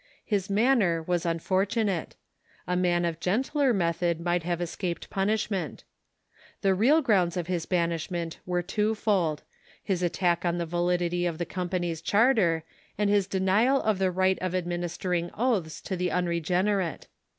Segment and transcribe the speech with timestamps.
[0.25, 2.15] His manner was unfortunate.
[2.65, 5.83] A man of gentler method might have escaped punishment.
[6.63, 9.43] The real grounds of his banishment were twofold:
[9.83, 12.63] his attack on the validity of the company's charter,
[12.97, 17.05] and his denial of the right of administering oaths to the unregeneiMte.